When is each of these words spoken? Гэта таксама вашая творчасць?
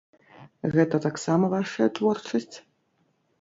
Гэта 0.75 0.99
таксама 1.05 1.51
вашая 1.55 1.89
творчасць? 2.01 2.57